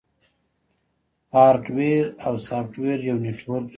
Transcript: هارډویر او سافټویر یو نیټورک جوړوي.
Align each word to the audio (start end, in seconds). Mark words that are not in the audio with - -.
هارډویر 1.33 2.05
او 2.25 2.33
سافټویر 2.47 2.99
یو 3.09 3.17
نیټورک 3.25 3.63
جوړوي. 3.63 3.69